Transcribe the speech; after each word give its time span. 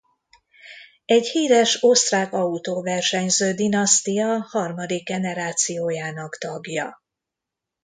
Egy 1.05 1.27
híres 1.27 1.77
osztrák 1.83 2.33
autóversenyző-dinasztia 2.33 4.39
harmadik 4.49 5.05
generációjának 5.09 6.37
tagja. 6.37 7.03